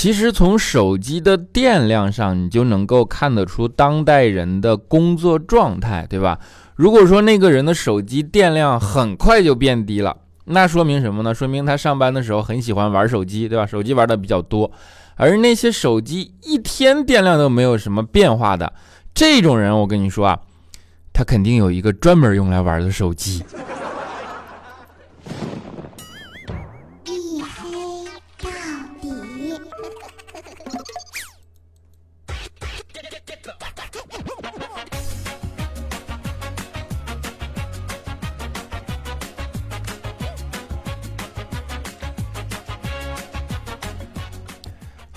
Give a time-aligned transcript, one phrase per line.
[0.00, 6.38] 其实从手机的电量上，你就能够看得出当代人的工作状态，对吧？
[6.74, 10.16] 如果说那个人的手机电量很快就变低了，
[10.46, 11.34] 那说明什么呢？
[11.34, 13.66] 说明他上班的时候很喜欢玩手机，对吧？
[13.66, 14.72] 手机玩的比较多。
[15.16, 18.72] 而那些手机一天电量都没有什么变化的
[19.12, 20.38] 这种人，我跟你说啊，
[21.12, 23.44] 他肯定有一个专门用来玩的手机。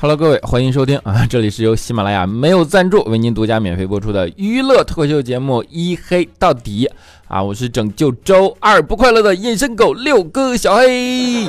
[0.04, 1.26] Hello，各位，欢迎收听啊！
[1.26, 6.86] 这里是由喜马拉雅没有赞助为您独家免费播出的娱乐脱口秀节目《一黑到底》
[7.34, 7.42] 啊！
[7.42, 11.48] 我是拯救周二不快乐的隐身狗六哥小黑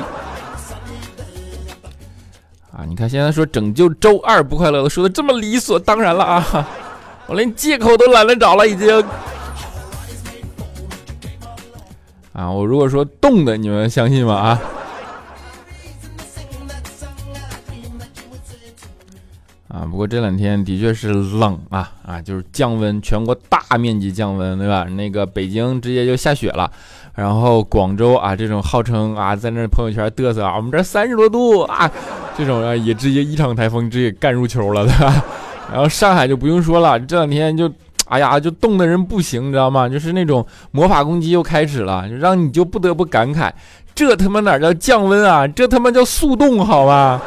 [2.71, 2.85] 啊！
[2.87, 6.69] 你看现在说拯救周二不快乐都说的这么理所当然了啊！
[7.27, 9.03] 我连借口都懒得找了，已经
[12.31, 12.49] 啊！
[12.49, 14.33] 我如果说冻的，你们相信吗？
[14.33, 14.61] 啊！
[19.75, 24.85] 啊，不过这两天的确是冷啊啊，就是降温，全国大面积降温，对吧？
[24.85, 26.71] 那个北京直接就下雪了，
[27.13, 31.91] 然后广州啊，这种号称啊，在那朋友圈嘚瑟啊，我们这三十多度啊，
[32.37, 35.25] 这种啊也直接一场台风直接干入秋了，对吧？
[35.73, 37.69] 然后上海就不用说了，这两天就，
[38.07, 39.89] 哎呀，就冻的人不行，你知道吗？
[39.89, 43.51] 就是那种魔法攻击又开始了，让你就不得不感慨，
[43.93, 47.21] 这他妈哪叫降温啊，这他妈叫速冻，好吧？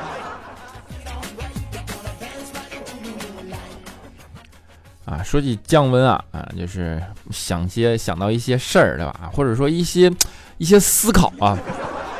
[5.08, 9.30] 啊，说起降温啊啊，就是想些想到一些事儿，对吧？
[9.32, 10.12] 或者说一些
[10.58, 11.58] 一些思考啊。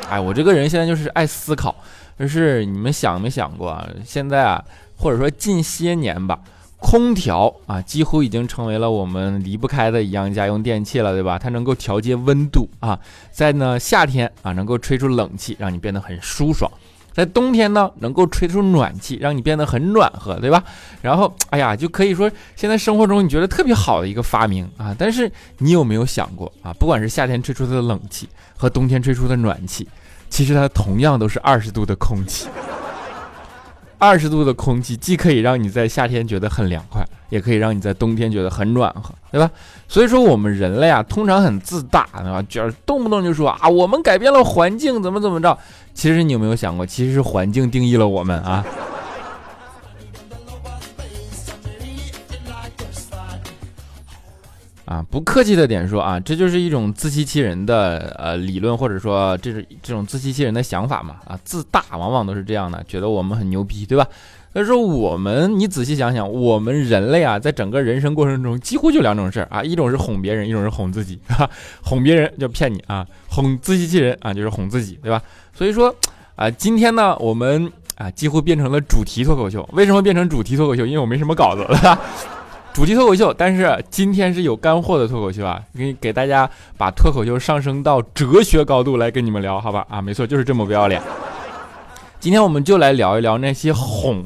[0.09, 1.75] 哎，我这个人现在就是爱思考，
[2.17, 3.87] 就是你们想没想过啊？
[4.03, 4.65] 现在啊，
[4.97, 6.39] 或者说近些年吧，
[6.79, 11.37] 空调啊，几乎已经成为了我们离不开的一样家用电器了，对吧？
[11.37, 12.99] 它能够调节温度啊，
[13.31, 16.71] 在呢夏天啊，能够吹出冷气，让你变得很舒爽。
[17.13, 20.63] 在冬天呢，能够吹出暖气，让你变得很暖和，对吧？
[21.01, 24.95] 然后，哎呀，就可以说现在生活中你觉得特别好的一个发明啊。
[24.97, 26.71] 但是你有没有想过啊？
[26.79, 29.87] 不管是夏天吹出的冷气和冬天吹出的暖气，
[30.29, 32.47] 其实它同样都是二十度的空气。
[33.99, 39.51] 二十度的空气既可以让你在夏天觉得很凉快，也可以让你在冬天觉得很暖和，对吧？
[39.87, 42.41] 所以说我们人类啊，通常很自大，啊？
[42.47, 45.55] 就是动不动就说啊，我们改变了环境，怎么怎么着。
[45.93, 48.65] 其实你有没有想过，其实是环境定义了我们啊？
[54.89, 61.17] 啊，不客气的点说啊，这就是一种自欺欺人的呃理论，或者说这是这种自欺欺人的想法嘛？
[61.27, 64.07] 啊，自大往往都是这样的，觉得我们很牛逼，对吧？
[64.51, 71.47] 所以说我们，你仔细想想，我们人类啊，在整个人生过程中，几乎就两种事儿啊，一种是哄别人，一种是哄自己，哈，
[71.83, 75.21] 哄别人就骗你啊，哄自欺欺人啊，就是哄自己，对吧？
[75.53, 75.95] 所以说
[76.35, 79.69] 啊，今天呢，我们啊，几乎变成了主题脱口秀。
[79.73, 80.83] 为什么变成主题脱口秀？
[80.83, 82.01] 因为我没什么稿子了，
[82.73, 83.33] 主题脱口秀。
[83.33, 89.85] 但是今天是有干货的脱口秀啊，给给大家把脱口秀上升到哲学高度来跟你们聊，好吧？
[89.89, 91.01] 啊，没错，就是这么不要脸。
[92.19, 94.25] 今天我们就来聊一聊那些哄，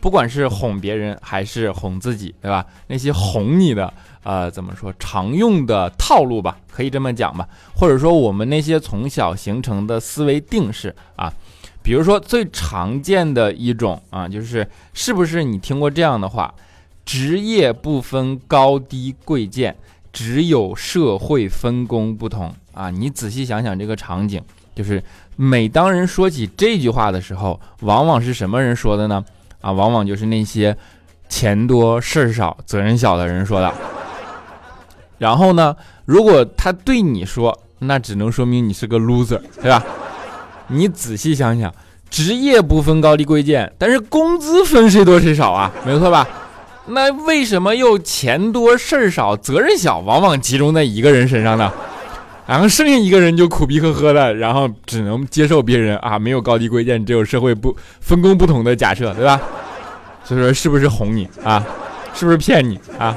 [0.00, 2.64] 不管是哄别人还是哄自己，对吧？
[2.86, 3.92] 那些哄你的。
[4.24, 7.44] 呃，怎么说常用的套路吧，可以这么讲吧，
[7.74, 11.28] 或者说我们那些从小形成的思维定式啊，
[11.82, 14.64] 比如说最常见的一种啊，就是
[14.94, 16.54] 是不是你听过这样的话？
[17.04, 19.76] 职业不分高低贵贱，
[20.12, 22.90] 只有社会分工不同啊。
[22.90, 24.40] 你仔细想想这个场景，
[24.74, 25.02] 就是
[25.36, 29.24] 每当人说起这句话的时候，往往是什么人说的呢？
[29.60, 30.76] 啊，往往就是那些
[31.28, 33.72] 钱多事儿少、责任小的人说的。
[35.18, 35.76] 然后呢？
[36.04, 39.84] 如果他对你说，那只能说明你是个 loser，对吧？
[40.66, 41.72] 你仔细想想，
[42.10, 45.70] 职业不分高低贵贱，但是工资分谁多谁少啊？
[45.86, 46.26] 没错吧？
[46.92, 51.72] 那为什么又钱多事儿少、责任小，往往集中在一个人身上呢？
[52.46, 59.40] 然后剩下一个人就苦逼呵呵的，然后只能接受别人啊，没有高低贵贱，只有社会不分工不同的假设，对吧？
[60.24, 61.64] 所以说，是不是哄你啊？
[62.14, 63.16] 是不是骗你啊？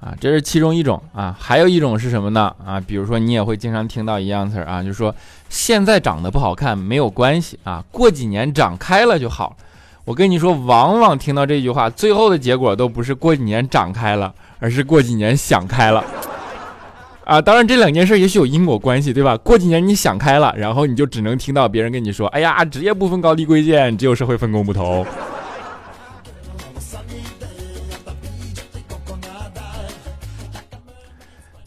[0.00, 2.54] 啊，这是其中一种啊，还有一种是什么呢？
[2.64, 5.14] 啊，比如说你也会经常听到一样词儿啊，就是说
[5.50, 9.56] 现在长得不好看没有关系啊，过几年长开了就好。
[10.04, 16.02] 我跟你说，往往听到这句话，最后的结果都不是过几年长开了，而是过几年想开了。
[17.24, 19.36] 啊，当然这两件事也许有因果关系，对吧？
[19.36, 25.04] 过几年你想开了，然后你就只能听到别人跟你说：“哎呀，职业不分高低贵贱，只有社会分工不同。”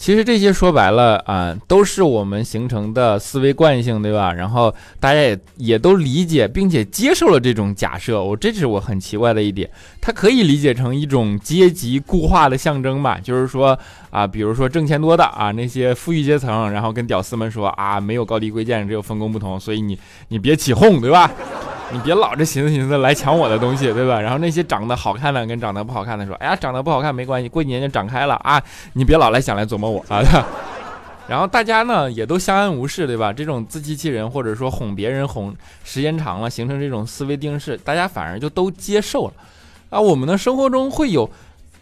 [0.04, 4.34] 其实这些说白了啊，都是我们形成的思维惯性，对吧？
[4.34, 9.70] 然后大家也也都理解并且接受了这种假设，我这是我很奇怪的一点。
[10.02, 13.80] 它可以理解成一种阶级固化的象征吧，就是说
[14.10, 19.98] 啊，比如说挣钱多的啊，那些富裕阶层，然后跟屌丝们说啊，没有高低贵贱，只有分工不同，所以你
[20.28, 21.32] 你别起哄，对吧？
[21.92, 24.20] 你别老这寻思寻思来抢我的东西，对吧？
[24.20, 28.60] 然后那些长得好看的跟长得不好看的说，哎呀，长得不好看没关系，过几年就长开了啊！
[28.94, 30.24] 你别老来想来琢磨我啊。
[31.30, 33.32] 然后大家呢也都相安无事，对吧？
[33.32, 39.34] 这种自欺欺人或者说哄别人哄时间长了，形成这种思维定式，大家反而就都接受了
[39.90, 40.02] 啊。
[40.02, 41.30] 我们的生活中会有。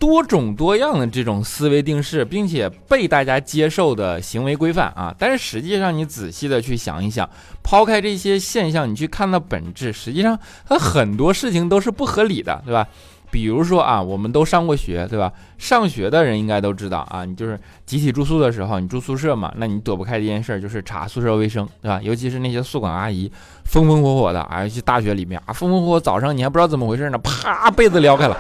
[0.01, 7.29] 多种多样的这种思维定式，并且被大家接受的行为规范啊，但是实际上你仔细的去想一想，
[7.61, 12.87] 抛开这些现象，你去看到本质，实际上它很多事情都是不合理的，对吧？
[13.31, 15.31] 比如说啊，我们都上过学，对吧？
[15.57, 21.99] 上学的人应该都知道啊，你就是集体住宿的时候，你住宿舍嘛，那你躲不开这件事儿，就是查宿舍卫生，对吧？
[22.03, 23.31] 尤其是那些宿管阿姨，
[23.63, 28.37] 风风火火的啊，尤其大学里面啊，风风火火，早上你还不知道怎么回事呢，啪，被子撩开了。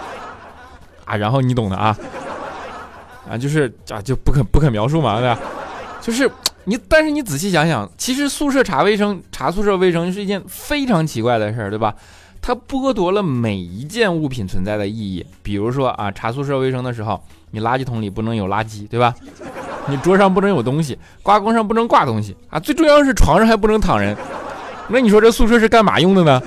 [1.05, 1.97] 啊，然后你懂的啊，
[3.29, 5.39] 啊，就是啊，就不可不可描述嘛，对吧？
[6.01, 6.29] 就是
[6.65, 11.93] 你，但是你仔细想想，其实宿舍查卫生、查宿舍卫生是一件非常奇怪的事儿，对吧？
[12.41, 15.25] 它剥夺了每一件物品存在的意义。
[15.43, 17.21] 比如说啊，查宿舍卫生的时候，
[17.51, 19.13] 你垃圾桶里不能有垃圾，对吧？
[19.87, 24.17] 你桌上不能有东西，挂钩上不能挂东西啊，最重要的是床上还不能躺人。
[24.89, 26.41] 那你说这宿舍是干嘛用的呢？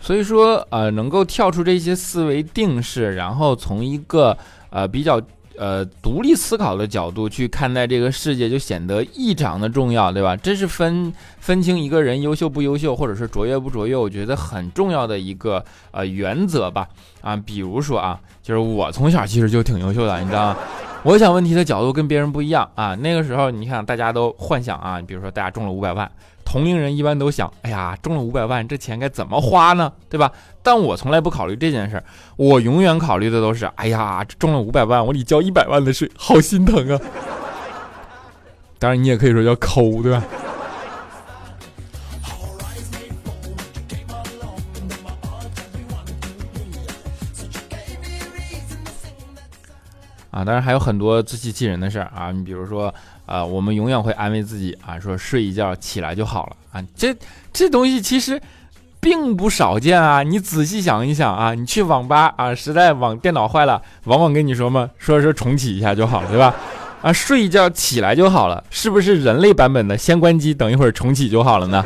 [0.00, 4.36] 所以说，呃，能够跳出这些思维定式，然后从一个
[4.70, 5.20] 呃比较
[5.60, 10.34] 呃独立思考的角度去看待这个世界，就显得异常的重要，对吧？
[10.34, 16.88] 这是分分清一个人优秀不优秀，或者是卓越不卓越，我觉得很重要的一个呃原则吧。
[17.20, 20.56] 啊，比如说啊，就是我从小其实就挺优秀的，你知道吗？
[21.02, 22.94] 我想问题的角度跟别人不一样啊。
[22.94, 26.10] 那个时候，你看大家都幻想啊，比如说大家中了五百万。
[26.50, 29.92] 同龄人一般都想，哎呀，中了五百万，这钱该怎么花呢？
[30.08, 30.32] 对吧？
[30.64, 32.02] 但我从来不考虑这件事儿，
[32.34, 37.00] 我永远考虑的都是，哎呀，中了五百万，我得交一百万的税，好心疼啊！
[38.80, 40.24] 当然，你也可以说叫抠，对吧？
[50.44, 52.92] 当然还有很多自欺欺人的事儿啊，你比如说。
[53.26, 56.84] 啊，我们永远会安慰自己啊，说睡一觉起来就好了啊。
[56.96, 57.14] 这
[57.52, 58.42] 这东西其实
[58.98, 60.24] 并不少见啊。
[60.24, 66.52] 你仔细想一想啊，你去网吧啊，实在网电脑坏了，往往跟你说嘛，说是重启一下就好了，对吧？
[67.02, 71.84] 啊，睡一觉起来就好了，是不是人类版本的先关机，等一会儿重启就好了呢？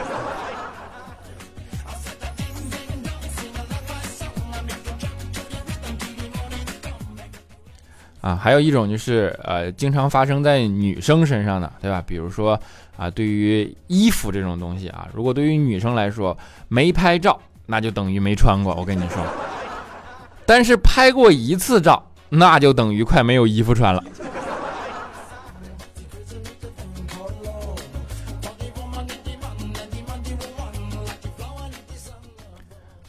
[8.25, 12.03] 啊，还有一种就是呃，经常发生在女生身上的，对吧？
[12.06, 12.59] 比如说
[12.97, 16.35] 啊，对于衣服这种东西啊，如果对于女生来说
[16.69, 18.75] 没拍照，那就等于没穿过。
[18.76, 19.23] 我跟你说，
[20.47, 24.03] 但是拍过一次照，那就等于快没有衣服穿了。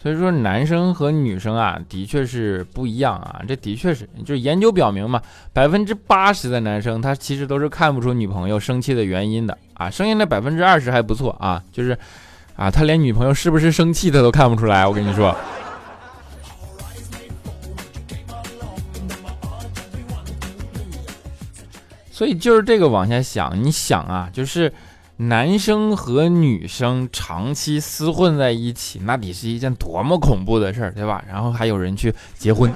[0.06, 3.42] 所以说，男生和女生啊，的确是不一样啊。
[3.48, 5.20] 这的确是，就是研究表明嘛，
[5.52, 9.90] 百分之八十的男生他其实都是看不出女朋友生气的原因的啊。
[9.90, 11.98] 剩下的百分之二十还不错啊，就是
[12.56, 14.86] 啊，他连女朋友是不是生气他都看不出来。
[14.86, 15.36] 我跟你说，
[22.12, 24.72] 所以就是这个往下想，你想啊，就是。
[25.18, 31.24] 男生和女生长期厮混在一起，那得是一件多么恐怖的事儿，对吧？
[31.26, 32.70] 然后还有人去结婚。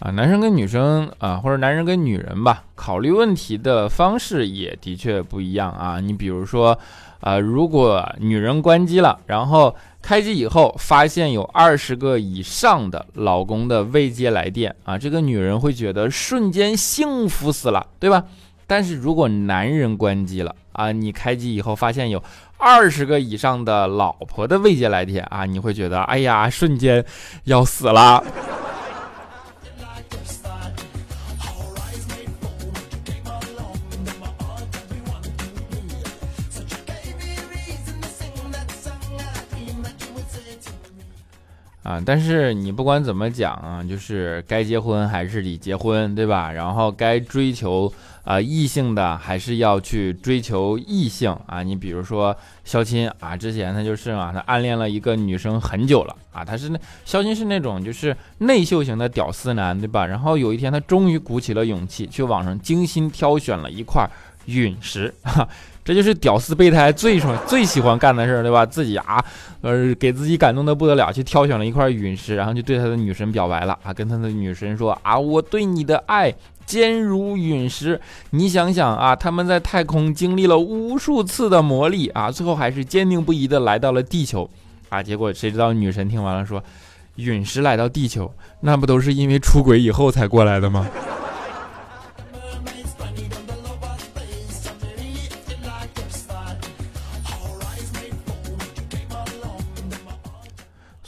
[0.00, 6.00] 啊，男生跟女生啊，或者男人跟女人吧，考虑问题的方式也的确不一样啊。
[6.00, 6.76] 你比如说，
[7.20, 9.74] 啊，如果女人关机了，然后。
[10.02, 18.24] 开机以后，发现有二十个以上的老公的未接来电啊，这个女人会觉得瞬间幸福死了，对吧？
[18.66, 22.22] 但是如果男人关机了啊，你开机以后发现有
[22.56, 27.04] 二十个以上的老婆的未接来电啊，你会觉得哎呀，瞬间
[27.44, 28.24] 要死了。
[41.82, 46.52] 啊，但是你不管怎么讲啊，就是该结婚还是得结婚，对吧？
[46.52, 47.90] 然后该追求
[48.22, 51.62] 啊异性的，还是要去追求异性啊。
[51.62, 60.04] 你比如说肖钦啊，之前他就是啊，他暗恋了一个女生很久了啊，他是那肖钦是那种就是内秀型的屌丝男，对吧？
[60.04, 64.06] 然后有一天他终于鼓起了勇气，去网上精心挑选了一块
[64.44, 65.14] 陨石。
[65.82, 68.64] 这就是屌丝备胎最爽最喜欢干的事儿，对吧？
[68.66, 69.24] 自己啊，
[69.62, 76.32] 呃，给自己感动的不得了，去挑选了一块陨石，然后就对他的女神表白了啊，跟他的女神说啊，我对你的爱
[76.66, 78.00] 坚如陨石。
[78.30, 84.48] 你想想啊，他们在太空经历了无数次的磨砺啊，最后还是坚定不移的来到了地球
[84.90, 85.02] 啊。
[85.02, 86.62] 结果谁知道女神听完了说，
[87.16, 90.86] 陨石来到地球，那不都是因为出轨以后才过来的吗？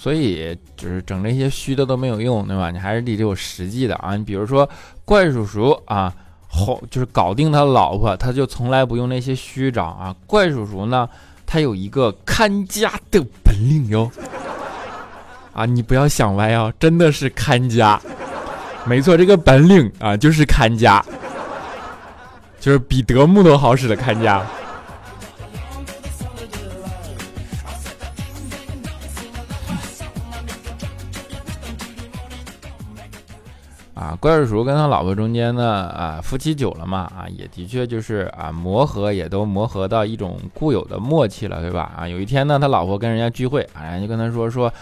[0.02, 2.72] 所以就是整这些虚的都没有用，对吧？
[2.72, 4.16] 你还是得有实际的啊。
[4.16, 4.68] 你比如说
[5.04, 6.12] 怪叔叔啊，
[6.48, 10.12] 后就是搞定他老婆，他就从来不用那些虚招啊。
[10.26, 11.08] 怪叔叔呢，
[11.46, 14.10] 他有一个看家的本领哟。
[15.54, 18.02] 啊，你不要想歪哦，真的是看家，
[18.84, 21.00] 没错，这个本领啊就是看家，
[22.58, 24.44] 就是比德牧都好使的看家。
[34.20, 41.92] 怪叔叔跟他老婆中间呢，啊，夫妻久了嘛，啊，也的确就是啊，磨合也都磨合到一种固有的默契了，对吧？
[41.96, 44.72] 啊，有一天呢，他老婆跟人家聚会，啊，人家就跟他说说，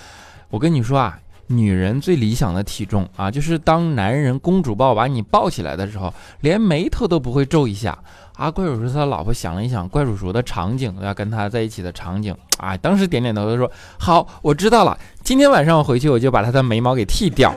[0.50, 7.98] 我跟你说啊，女人最理想的体重啊，就是当男人公主抱把你抱起来的时候，连眉头都不会皱一下。
[8.36, 17.54] 啊，怪叔叔他老婆想了一想，怪叔叔的场景要跟他在一起的场景，啊，当时点点头，他说好，我知道了，今天晚上我回去我就把他的眉毛给剃掉。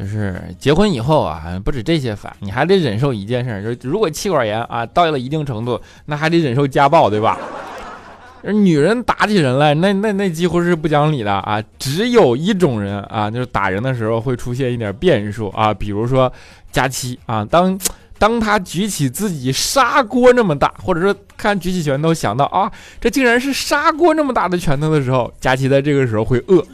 [0.00, 7.36] 就是结婚以后啊，不止这些烦，你还得忍受一件事，就是如果气管炎啊到了一定程度，那还得忍受家暴，对吧？
[8.42, 11.62] 女人打起人来，那那那几乎是不讲理的啊！
[11.78, 16.32] 只有一种人啊，就是打人的时候会出现一点变数啊，比如说
[16.72, 17.78] 佳期啊，当
[18.18, 26.64] 当他举起自己砂锅那么大，或者说看举起拳头想到啊，这竟然是砂锅那么大的拳头的时候，佳期在这个时候会饿。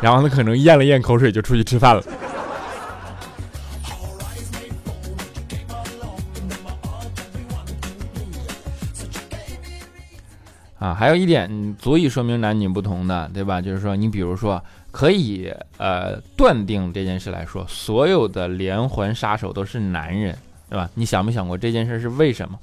[0.00, 2.02] 然后他可能咽了咽口水就出去吃饭了。
[10.78, 13.60] 啊，还有一点足以说明男女不同的，对吧？
[13.60, 14.62] 就是说，你比如说，
[14.92, 20.38] 可以呃断定这件事来说，所有的连环杀手都是男人，
[20.70, 20.88] 对吧？
[20.94, 22.56] 你想没想过这件事是为什么？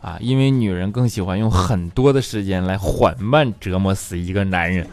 [0.00, 4.88] 啊，因为女人更喜欢用很多的时间来缓慢折磨死一个男人。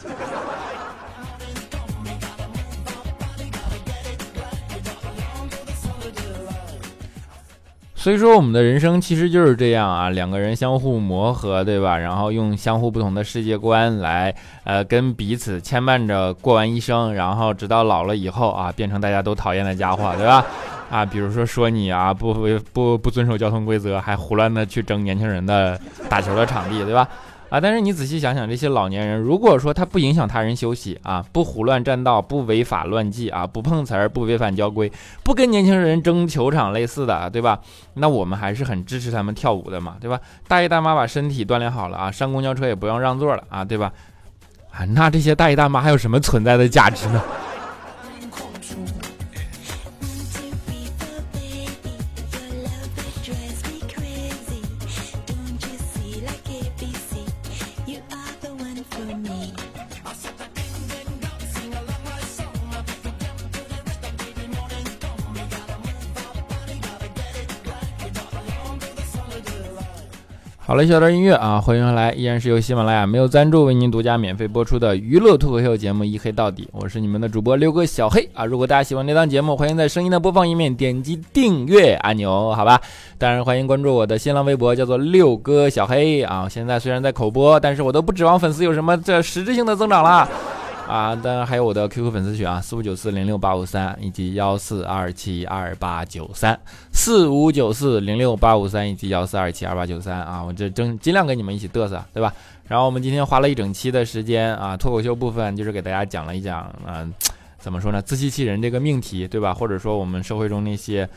[8.06, 11.98] 所以说，我们的人生其实就是这样啊，两个人相互磨合，对吧？
[11.98, 14.32] 然后用相互不同的世界观来，
[14.64, 20.46] 呃，跟彼此牵绊着过完一生，然后直到老了以后啊，变成大家都讨厌的家伙，对吧？
[20.92, 22.32] 啊，比如说说你啊，不
[22.72, 25.76] 不不遵守交通规则，还胡乱的去争年轻人的
[26.08, 27.10] 打球的场地，对吧？
[27.50, 27.62] 啊！
[27.62, 34.92] 但是你仔细想想，这些老年人，如果说他不影响他人休息啊，不胡乱占道，不违法乱纪啊，不碰瓷儿，不违反交规，
[35.24, 37.60] 不跟年轻人争球场类似的，对吧？
[37.94, 40.20] 那我们还是很支持他们跳舞的嘛，对吧？
[40.48, 43.94] 大爷大妈把身体锻炼好了啊，上公交车也不用让座了啊，对吧？
[44.72, 47.22] 啊，那这些大爷大妈还有什么存在的价值呢？
[70.76, 78.44] 好了，小段音乐啊，欢迎回来，依然是由喜马拉雅没有赞助为您独家免费播出的娱乐脱口秀节目《一黑到底》，我是你们的主播六哥小黑啊。
[78.44, 82.82] 如果大家喜欢这档节目，欢迎在声音的播放页面点击订阅按钮，好吧？
[83.18, 86.46] 当然欢迎关注我的新浪微博，叫做六哥小黑啊。
[86.50, 90.30] 现在虽然在口播，但是我都不指望粉丝有什么这实质性的增长了。
[90.88, 96.58] 啊，当然还有我的 QQ 粉丝群啊，四五九四零六八五三以及幺四二七二八九三，
[96.94, 102.34] 四五九四零六八五三以及幺四二七二八九三啊，我这争尽量跟你们一起嘚瑟，对吧？
[102.68, 107.08] 然后我们今天花了一整期的时间啊，脱口秀部分就是给大家讲了一讲啊，
[107.58, 109.54] 怎么说呢，自欺欺人这个命题，对吧？
[109.54, 111.10] 或者说我们社会中那些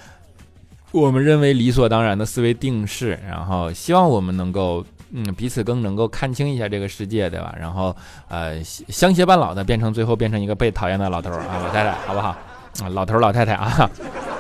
[0.93, 4.85] 我们认为理所当然的思维定式，然后希望我们能够。
[5.13, 7.55] 嗯，彼此更能够看清一下这个世界，对吧？
[7.59, 7.95] 然后，
[8.29, 12.29] 呃，相携半老的，变成最后变成一个被讨厌的老头啊，老太太，好不好？
[12.83, 13.91] 啊，老头老太太啊，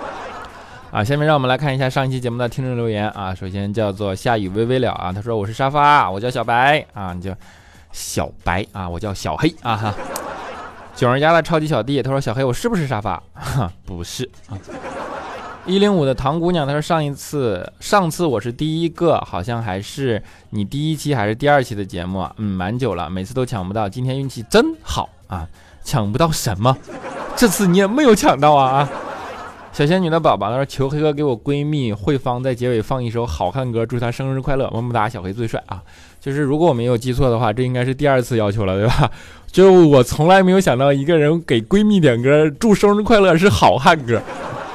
[0.92, 3.34] 啊，下面让我们来看一下上一期节目的听众留言啊。
[3.34, 7.34] 首先叫做下雨微微了啊，他说我是沙发，我叫小白啊，你叫
[7.90, 9.94] 小白啊，我叫小黑啊哈。
[10.94, 13.22] 九儿家的超级小弟，他说小黑我是不是沙发？
[13.32, 14.58] 哈 不是啊。
[15.68, 25.46] 一零五的唐姑娘，她说上一次，上次我是第一个，好像还是你第一期还是第二期的节目，嗯，蛮久了，每次都抢不到，今天运气真好啊，
[25.84, 26.74] 抢不到什么？
[27.36, 28.90] 这次你也没有抢到啊啊！
[29.70, 35.82] 小仙女的宝宝，她说求黑哥给我闺蜜慧芳在结尾放一首好汉歌，祝她生日快乐，么么哒，小黑最帅啊！
[36.18, 39.10] 就是如果我没有记错的话，这应该是第二次要求了，对吧？
[39.52, 44.18] 就我从来没有想到一个人给闺蜜点歌祝生日快乐是好汉歌。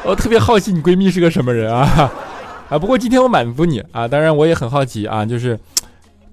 [0.06, 2.12] 我特别好奇你闺蜜是个什么人啊？
[2.70, 5.58] 啊，不过今天我满足你啊，当然我也很好奇啊，就是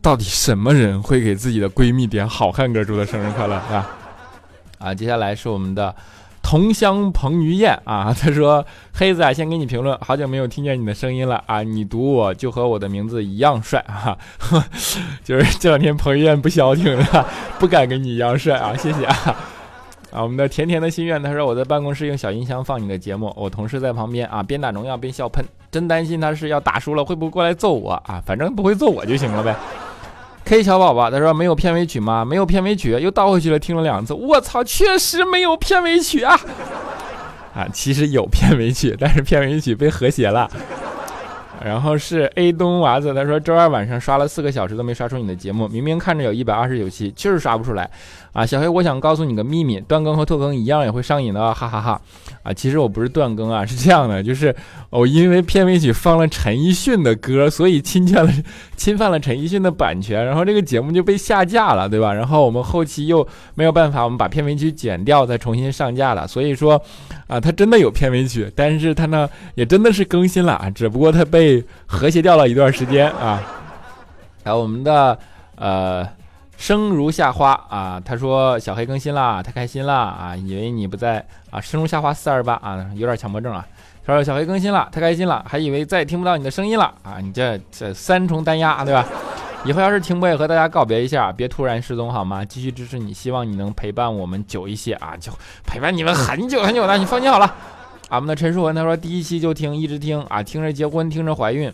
[0.03, 3.87] 到底什么人会给自己的闺蜜点好汉歌，祝她生日快乐啊？
[4.79, 5.95] 啊，接下来是我们的
[6.43, 14.17] 同乡彭于晏啊， 他说：“黑子啊，先给你评论，好久没有听见你的声音了啊，你读我就和我的名字一样帅啊，
[15.23, 17.27] 就是这两天彭于晏不消停了，
[17.59, 19.37] 不敢跟你一样帅啊，谢谢啊。”
[20.13, 28.21] 啊，我们的甜甜的心愿，他说我在办公室用小音箱放你的节目，我同事在旁边啊，边打农药边笑喷，真担心他是要打输了会不会过来揍我啊？
[28.27, 29.55] 反正不会揍我就行了呗。
[30.45, 32.25] K 小宝宝他说没有片尾曲吗？
[32.25, 36.37] 没有片尾曲，又倒回去了，听了两次，我操，确实没有片尾曲啊！
[37.55, 40.51] 啊，其实有片尾曲，但是片尾曲被和谐了。
[41.63, 47.91] 然后是 A 东娃子，他说周二晚上刷了四个小时都没刷出你的节目，明明看着有一百二十九期，就是刷不出来。
[48.33, 52.01] 啊，小黑，我想告诉你个秘密，断更和拖更一样也会上瘾的，哈哈哈。
[52.43, 54.55] 啊，其实我不是断更啊，是这样的，就是
[54.89, 58.33] 我因为片尾曲放了陈奕迅的歌，所以侵权了，
[58.77, 62.15] 侵犯了陈奕迅的版权，然后这个节目就被下架了，对吧？
[62.15, 66.27] 然后我们后期又没有办法，我们把片尾曲剪掉，再重新上架了。
[66.27, 66.81] 所以说，
[67.27, 73.43] 啊，它真的有片尾曲，但是它呢也真的是更新了啊，只不过它被和谐掉了一段时间啊。
[74.45, 75.19] 然后我们的
[75.57, 76.20] 呃。
[76.61, 81.59] 生如夏花啊，他说小黑更新啦，太开心了啊，以为你不在啊。
[81.59, 83.67] 生如夏花四二八啊，有点强迫症啊。
[84.05, 87.19] 他说小黑更新了，太开心了，还以为再也听不到你的声音了啊。
[87.19, 89.07] 你这这三重单压对吧？
[89.65, 92.45] 以后要是停播也和大家告别一下，别突然失踪好吗？
[92.45, 95.33] 继续支持你，希望你能陪伴我们久一些啊，就
[95.67, 97.55] 陪伴你们很久很久的，你放心好了。
[98.11, 101.73] 俺们的陈淑文他说第一期就听，一直听啊，听着结婚，听着怀孕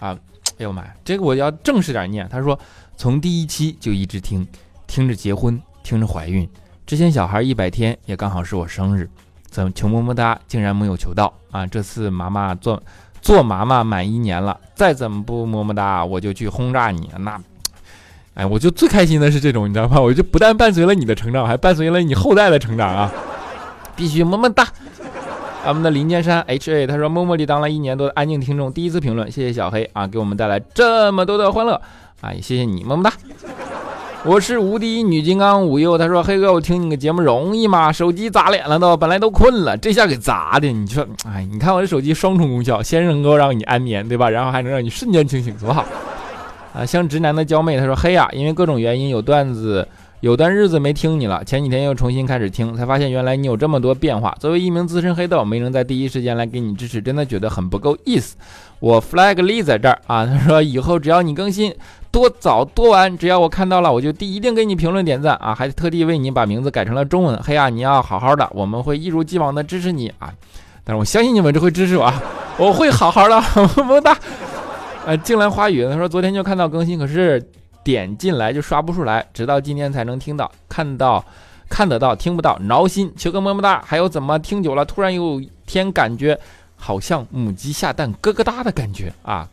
[0.00, 0.16] 啊。
[0.58, 2.26] 哎呦妈呀，这个我要正式点念。
[2.30, 2.58] 他说。
[2.96, 4.46] 从第一期就一直听，
[4.86, 6.48] 听着结婚，听着怀孕。
[6.86, 9.08] 之前小孩一百天也刚好是我生日，
[9.48, 11.66] 怎么求么么哒竟然没有求到啊！
[11.66, 12.82] 这次妈妈做
[13.20, 17.08] 做妈妈满一年了，再怎么不么么哒，我就去轰炸你。
[17.18, 17.40] 那，
[18.34, 20.00] 哎，我就最开心的是这种，你知道吗？
[20.00, 23.12] 我就不但伴随了你的成长，还伴随了你后代的成长啊！
[23.96, 24.66] 必须么么哒！
[25.64, 31.80] 我们的林建山 H A 他说默默地当了一年多的安静听众，第一次评论，谢谢小黑啊，给我们带来这么多的欢乐。
[32.22, 33.12] 啊，也谢谢你，么么哒！
[34.24, 37.90] 我是无敌女金刚五佑，他说：“黑哥，我听你个节目容易吗？
[37.90, 40.70] 手机砸脸了都，本来都困了，这下给砸的。
[40.70, 44.30] 你说，哎，你看我这手机双重功效，先能够让你安眠，对吧？
[44.30, 45.84] 然后还能让你瞬间清醒，多好！
[46.72, 49.88] 啊，像直男的娇妹，他说：黑呀，因为各种原因，有段子，
[50.20, 54.32] 有段日子没听你了，前几天又重新开始听，才发现原来你有这么多变化。
[54.38, 58.36] 作为一名资深黑豆，没能在第一时间来给你支持，真的觉得很不够意思。
[58.78, 61.74] 我 flag 立在这儿啊，他说以后只要你更新。”
[62.12, 65.54] 多早多晚，只要我看到了，我就第一定给你评论点赞啊！
[65.54, 67.42] 还特地为你把名字改成了中文。
[67.42, 70.30] 黑啊，你要好好的，我们会一如既往的支持你啊！
[70.84, 72.22] 但是我相信你们这会支持我啊，
[72.58, 73.40] 我会好好的，
[73.78, 74.14] 么么哒！
[75.06, 77.42] 呃，静兰花语他说昨天就看到更新，可是
[77.82, 81.24] 点进来就刷不出来，直到今天才能听到、看到、
[81.70, 83.10] 看得到、听不到，挠心！
[83.16, 83.82] 求个么么哒！
[83.86, 86.38] 还有怎么听久了，突然有天感觉
[86.76, 89.48] 好像母鸡下蛋咯咯哒的感觉啊！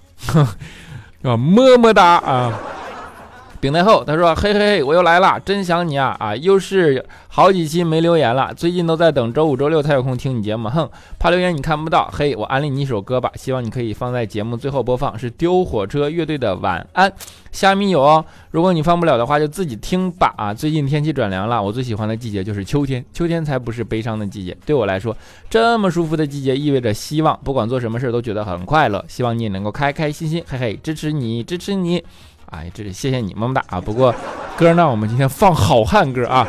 [1.24, 2.54] 啊，么么哒啊！
[3.62, 6.34] 丙太后他说：“嘿嘿嘿，我又来了，真想你啊啊！
[6.36, 10.70] 又是好几期没留言了，最近都在等周五、周六才有空听你节目。
[10.70, 12.10] 哼，怕留言你看不到。
[12.14, 17.10] 嘿，我安利你一首歌吧，希望你可以放在节目最后播放，是丢火车乐队的《晚安》。
[17.52, 20.34] 虾米有哦，如果你放不了的话，就自己听吧。
[20.38, 24.56] 啊，最近天气转凉了，我最喜欢的季节就是秋天，秋天才不是悲伤的季节。
[24.66, 25.16] 对我来说，
[25.50, 29.04] 这么舒服的季节意味着希望，不管做什么事都觉得很快乐。
[29.10, 30.42] 希望你也能够开开心心。
[30.48, 32.02] 嘿嘿，支持你，支持你。”
[32.52, 33.80] 哎，这里谢谢你么么哒啊！
[33.80, 34.14] 不过
[34.58, 36.48] 歌呢，我们今天放好汉歌啊。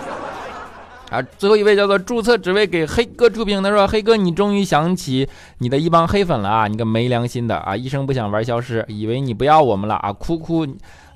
[1.10, 3.60] 啊，最后一位叫做注册只为给黑哥出屏。
[3.60, 6.68] 他说：“黑哥，你终于想起你的一帮黑粉了啊！
[6.68, 7.76] 你个没良心的啊！
[7.76, 10.12] 一声不响玩消失，以为你不要我们了啊！
[10.12, 10.64] 哭哭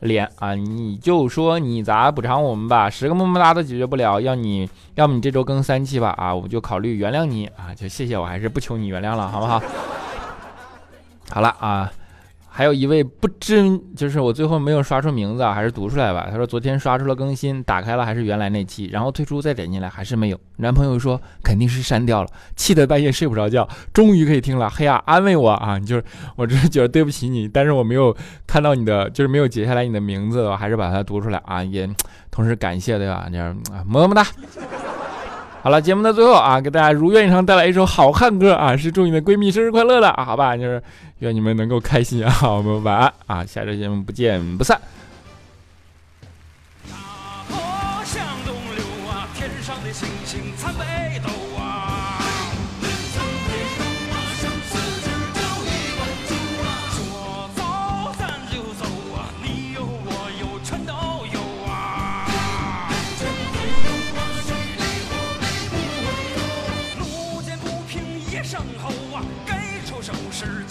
[0.00, 0.56] 脸啊！
[0.56, 2.90] 你就说你咋补偿我们吧？
[2.90, 6.34] 十个么么哒都解决不了，要你要么你这周更三期吧啊！
[6.34, 7.72] 我就考虑原谅你啊！
[7.74, 9.62] 就谢谢我还是不求你原谅了，好不好？
[11.30, 11.90] 好了啊。”
[12.56, 13.64] 还有一位不知，
[13.96, 16.28] 就是我最后没有刷出名字啊，还是读出来吧。
[16.30, 20.38] 他说昨天刷出了更新，打开了还是原来那期，然后退出再点进来还是没有。
[20.58, 23.68] 男朋友说肯定是删掉了，气得半夜睡不着觉。
[23.92, 25.78] 终于可以听了，嘿呀，安慰我啊！
[25.78, 26.04] 你就是
[26.36, 31.90] 我只是觉得对不起你，但是我没有看到你的，就是没有截下来你的名字，我还是把它读出来啊，也
[32.30, 33.26] 同时感谢对吧？
[33.32, 34.24] 这样啊，么么哒。
[35.64, 40.82] 好了，节目的最后啊，给大家如愿以偿带来一首好汉歌啊，是祝你的闺蜜生日快乐的啊，好吧，就是
[41.20, 44.78] 愿你们能够开心啊，我们晚安啊，下周节目不见不散。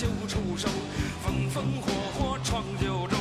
[0.03, 0.67] 就出手，
[1.23, 3.12] 风风火火闯九州。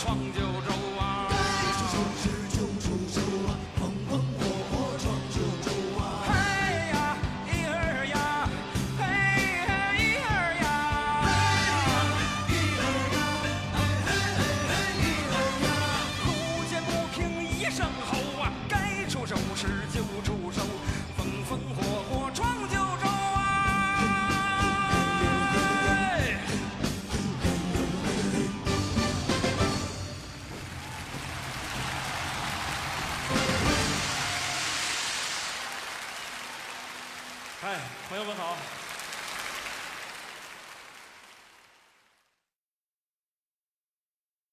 [0.00, 0.49] 闯就